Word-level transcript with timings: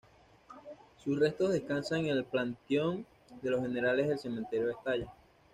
Sus 0.97 1.19
restos 1.19 1.53
descansan 1.53 1.99
en 1.99 2.05
el 2.17 2.23
Panteón 2.23 3.05
de 3.43 3.51
los 3.51 3.61
Generales 3.61 4.07
del 4.07 4.17
Cementerio 4.17 4.65
de 4.65 4.73
Estella. 4.73 5.13